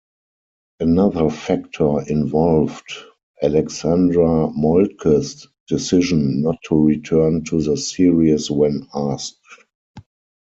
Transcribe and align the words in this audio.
Another 0.79 1.29
factor 1.29 2.01
involved 2.07 2.91
Alexandra 3.43 4.49
Moltke's 4.49 5.47
decision 5.67 6.41
not 6.41 6.57
to 6.65 6.75
return 6.83 7.43
to 7.43 7.61
the 7.61 7.77
series 7.77 8.49
when 8.49 8.87
asked. 8.95 9.37